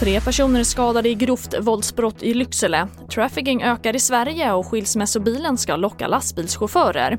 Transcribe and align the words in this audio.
Tre 0.00 0.20
personer 0.20 0.64
skadade 0.64 1.08
i 1.08 1.14
grovt 1.14 1.54
våldsbrott 1.60 2.22
i 2.22 2.34
Lycksele. 2.34 2.88
Trafficking 3.14 3.62
ökar 3.62 3.96
i 3.96 4.00
Sverige 4.00 4.52
och 4.52 4.66
skilsmässobilen 4.66 5.58
ska 5.58 5.76
locka 5.76 6.06
lastbilschaufförer. 6.06 7.18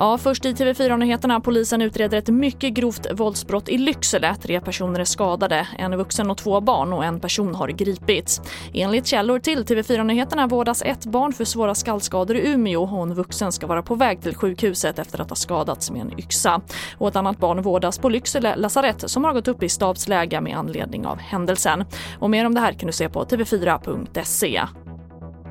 Ja, 0.00 0.18
först 0.18 0.44
i 0.44 0.52
TV4-nyheterna. 0.52 1.40
Polisen 1.40 1.82
utreder 1.82 2.18
ett 2.18 2.28
mycket 2.28 2.72
grovt 2.72 3.06
våldsbrott 3.12 3.68
i 3.68 3.78
Lycksele. 3.78 4.34
Tre 4.42 4.60
personer 4.60 5.00
är 5.00 5.04
skadade, 5.04 5.68
en 5.78 5.96
vuxen 5.96 6.30
och 6.30 6.38
två 6.38 6.60
barn 6.60 6.92
och 6.92 7.04
en 7.04 7.20
person 7.20 7.54
har 7.54 7.68
gripits. 7.68 8.40
Enligt 8.74 9.06
källor 9.06 9.38
till 9.38 9.64
TV4-nyheterna 9.64 10.46
vårdas 10.46 10.82
ett 10.82 11.06
barn 11.06 11.32
för 11.32 11.44
svåra 11.44 11.74
skallskador 11.74 12.36
i 12.36 12.48
Umeå 12.48 12.82
och 12.82 13.02
en 13.02 13.14
vuxen 13.14 13.52
ska 13.52 13.66
vara 13.66 13.82
på 13.82 13.94
väg 13.94 14.22
till 14.22 14.34
sjukhuset 14.34 14.98
efter 14.98 15.20
att 15.20 15.28
ha 15.28 15.36
skadats 15.36 15.90
med 15.90 16.00
en 16.00 16.18
yxa. 16.18 16.60
Och 16.98 17.08
ett 17.08 17.16
annat 17.16 17.38
barn 17.38 17.62
vårdas 17.62 17.98
på 17.98 18.08
Lycksele 18.08 18.56
lasarett 18.56 19.10
som 19.10 19.24
har 19.24 19.32
gått 19.32 19.48
upp 19.48 19.62
i 19.62 19.68
stabsläge 19.68 20.40
med 20.40 20.58
anledning 20.58 21.06
av 21.06 21.18
händelsen. 21.18 21.84
Och 22.18 22.30
mer 22.30 22.46
om 22.46 22.54
det 22.54 22.60
här 22.60 22.72
kan 22.72 22.86
du 22.86 22.92
se 22.92 23.08
på 23.08 23.24
tv4.se. 23.24 24.60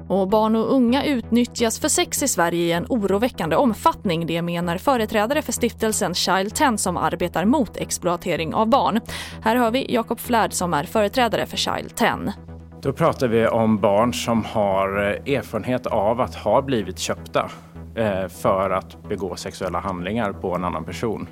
Och 0.08 0.28
barn 0.28 0.56
och 0.56 0.74
unga 0.74 1.06
utnyttjas 1.06 1.80
för 1.80 1.88
sex 1.88 2.24
i 2.24 2.28
Sverige 2.28 2.60
i 2.60 2.72
en 2.72 2.86
oroväckande 2.90 3.56
omfattning. 3.56 4.28
Det 4.28 4.42
menar 4.42 4.78
företrädare 4.78 5.42
för 5.42 5.52
stiftelsen 5.52 6.14
Child 6.14 6.56
10 6.56 6.78
som 6.78 6.98
arbetar 6.98 7.46
mot 7.46 7.78
exploatering 7.78 8.54
av 8.54 8.68
barn. 8.68 9.00
Här 9.42 9.56
hör 9.56 9.72
vi 9.72 9.94
Jakob 9.94 10.20
Flärd 10.20 10.54
som 10.54 10.74
är 10.74 10.84
företrädare 10.84 11.46
för 11.46 11.58
Child 11.58 11.96
10. 11.96 12.34
Då 12.82 12.94
pratar 12.94 13.28
vi 13.28 13.48
om 13.48 13.78
barn 13.78 14.14
som 14.14 14.44
har 14.44 14.98
eh, 14.98 15.36
erfarenhet 15.36 15.86
av 15.86 16.22
att 16.22 16.36
ha 16.36 16.62
blivit 16.62 17.00
köpta 17.00 17.50
eh, 17.96 18.28
för 18.28 18.70
att 18.70 19.04
begå 19.10 19.36
sexuella 19.36 19.80
handlingar 19.80 20.34
på 20.34 20.56
en 20.56 20.64
annan 20.64 20.84
person. 20.84 21.28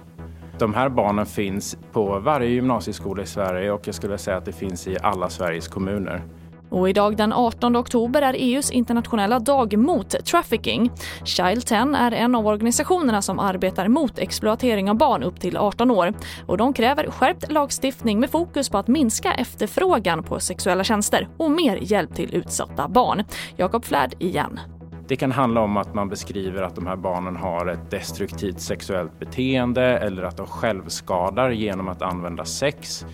De 0.60 0.74
här 0.74 0.90
barnen 0.90 1.26
finns 1.26 1.78
på 1.92 2.20
varje 2.20 2.50
gymnasieskola 2.50 3.24
i 3.24 3.26
Sverige 3.26 3.72
och 3.72 3.88
jag 3.88 3.96
skulle 3.96 4.18
säga 4.18 4.38
att 4.38 4.46
det 4.46 4.54
finns 4.54 4.88
i 4.88 4.98
alla 5.02 5.30
Sveriges 5.30 5.68
kommuner. 5.68 6.22
Och 6.70 6.90
idag 6.90 7.18
den 7.18 7.34
18 7.34 7.76
oktober 7.76 8.22
är 8.22 8.34
EUs 8.34 8.72
internationella 8.72 9.40
dag 9.40 9.78
mot 9.78 10.10
trafficking. 10.26 10.92
Child 11.24 11.66
10 11.66 11.96
är 11.96 12.12
en 12.12 12.36
av 12.36 12.48
organisationerna 12.48 13.22
som 13.22 13.40
arbetar 13.40 13.88
mot 13.88 14.20
exploatering 14.20 14.90
av 14.90 14.98
barn 14.98 15.24
upp 15.24 15.40
till 15.40 15.58
18 15.58 15.92
år. 15.92 16.14
Och 16.46 16.58
de 16.58 16.74
kräver 16.74 17.12
skärpt 17.12 17.52
lagstiftning 17.52 18.20
med 18.20 18.30
fokus 18.30 18.70
på 18.70 18.78
att 18.78 18.88
minska 18.88 19.34
efterfrågan 19.34 20.24
på 20.24 20.40
sexuella 20.40 20.84
tjänster 20.84 21.28
och 21.38 21.52
mer 21.52 21.78
hjälp 21.82 22.16
till 22.16 22.36
utsatta 22.36 22.88
barn. 22.88 23.24
Jakob 23.58 23.86
Flärd 23.86 24.16
igen. 24.20 24.60
Det 25.08 25.16
kan 25.16 25.32
handla 25.32 25.62
om 25.62 25.78
att 25.78 25.94
man 25.94 26.10
beskriver 26.10 26.62
att 26.62 26.76
de 26.76 26.88
här 26.88 26.96
barnen 26.96 27.36
har 27.36 27.68
ett 27.68 27.92
destruktivt 27.92 28.60
sexuellt 28.60 29.20
beteende 29.20 29.84
eller 29.84 30.24
att 30.24 30.38
de 30.38 30.48
självskadar 30.48 31.50
genom 31.50 31.88
att 31.88 32.02
använda 32.02 32.46
sex 32.46 33.06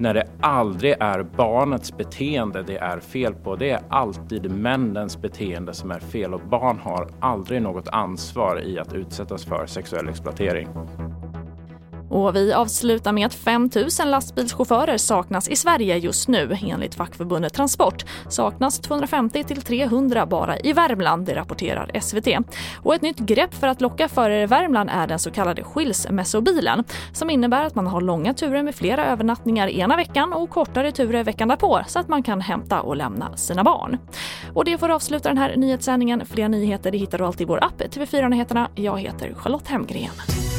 när 0.00 0.14
det 0.14 0.24
aldrig 0.40 0.94
är 1.00 1.22
barnets 1.22 1.96
beteende 1.96 2.62
det 2.62 2.78
är 2.78 3.00
fel 3.00 3.34
på. 3.34 3.56
Det 3.56 3.70
är 3.70 3.80
alltid 3.88 4.50
männens 4.50 5.22
beteende 5.22 5.74
som 5.74 5.90
är 5.90 5.98
fel 5.98 6.34
och 6.34 6.40
barn 6.40 6.78
har 6.78 7.08
aldrig 7.20 7.62
något 7.62 7.88
ansvar 7.88 8.62
i 8.64 8.78
att 8.78 8.94
utsättas 8.94 9.44
för 9.44 9.66
sexuell 9.66 10.08
exploatering. 10.08 10.68
Och 12.10 12.36
vi 12.36 12.52
avslutar 12.52 13.12
med 13.12 13.26
att 13.26 13.34
5 13.34 13.70
000 13.74 13.88
lastbilschaufförer 14.04 14.98
saknas 14.98 15.48
i 15.48 15.56
Sverige 15.56 15.96
just 15.96 16.28
nu. 16.28 16.56
Enligt 16.62 16.94
fackförbundet 16.94 17.54
Transport 17.54 18.04
saknas 18.28 18.80
250 18.80 19.44
till 19.44 19.62
300 19.62 20.26
bara 20.26 20.58
i 20.58 20.72
Värmland, 20.72 21.26
det 21.26 21.34
rapporterar 21.34 22.00
SVT. 22.00 22.28
Och 22.82 22.94
ett 22.94 23.02
nytt 23.02 23.18
grepp 23.18 23.54
för 23.54 23.66
att 23.66 23.80
locka 23.80 24.08
förare 24.08 24.42
i 24.42 24.46
Värmland 24.46 24.90
är 24.92 25.06
den 25.06 25.18
så 25.18 25.30
kallade 25.30 25.62
skilsmässobilen 25.62 26.84
som 27.12 27.30
innebär 27.30 27.64
att 27.64 27.74
man 27.74 27.86
har 27.86 28.00
långa 28.00 28.34
turer 28.34 28.62
med 28.62 28.74
flera 28.74 29.06
övernattningar 29.06 29.68
ena 29.68 29.96
veckan 29.96 30.32
och 30.32 30.50
kortare 30.50 30.92
turer 30.92 31.24
veckan 31.24 31.48
därpå 31.48 31.80
så 31.86 31.98
att 31.98 32.08
man 32.08 32.22
kan 32.22 32.40
hämta 32.40 32.80
och 32.80 32.96
lämna 32.96 33.36
sina 33.36 33.64
barn. 33.64 33.98
Och 34.54 34.64
det 34.64 34.78
får 34.78 34.88
avsluta 34.88 35.28
den 35.28 35.38
här 35.38 35.56
nyhetssändningen. 35.56 36.26
Fler 36.26 36.48
nyheter 36.48 36.90
det 36.90 36.98
hittar 36.98 37.18
du 37.18 37.24
alltid 37.24 37.40
i 37.40 37.44
vår 37.44 37.64
app 37.64 37.80
TV4 37.80 38.28
Nyheterna. 38.28 38.68
Jag 38.74 39.00
heter 39.00 39.34
Charlotte 39.34 39.68
Hemgren. 39.68 40.49